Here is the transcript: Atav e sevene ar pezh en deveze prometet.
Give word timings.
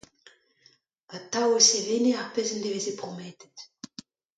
Atav 1.15 1.51
e 1.59 1.61
sevene 1.69 2.11
ar 2.21 2.29
pezh 2.33 2.53
en 2.53 2.61
deveze 2.63 2.91
prometet. 2.99 3.55